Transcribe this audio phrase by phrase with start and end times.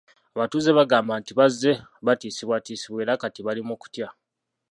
[0.35, 1.71] Abatuuze bagamba nti bazze
[2.05, 4.07] batiisibwatiisibwa era kati bali mu kutya.